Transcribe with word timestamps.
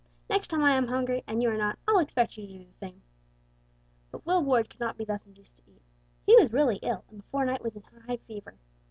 Next 0.31 0.47
time 0.47 0.63
I 0.63 0.71
am 0.71 0.87
hungry, 0.87 1.23
and 1.27 1.43
you 1.43 1.49
are 1.51 1.57
not, 1.57 1.77
I'll 1.87 1.99
expect 1.99 2.35
you 2.35 2.47
to 2.47 2.53
do 2.57 2.65
the 2.65 2.73
same." 2.73 3.03
But 4.09 4.25
Will 4.25 4.43
Ward 4.43 4.67
could 4.71 4.79
not 4.79 4.97
be 4.97 5.05
thus 5.05 5.27
induced 5.27 5.55
to 5.57 5.63
eat. 5.69 5.83
He 6.25 6.35
was 6.37 6.51
really 6.51 6.77
ill, 6.77 7.03
and 7.07 7.17
before 7.19 7.45
night 7.45 7.61
was 7.61 7.75
in 7.75 7.83
a 7.83 7.99
high 8.07 8.17
fever. 8.17 8.55